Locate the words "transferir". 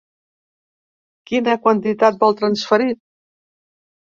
2.41-2.91